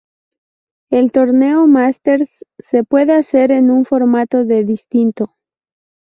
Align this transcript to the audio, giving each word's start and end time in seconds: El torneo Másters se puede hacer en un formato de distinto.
El 0.89 1.11
torneo 1.11 1.67
Másters 1.67 2.43
se 2.57 2.83
puede 2.83 3.13
hacer 3.13 3.51
en 3.51 3.69
un 3.69 3.85
formato 3.85 4.45
de 4.45 4.63
distinto. 4.65 5.35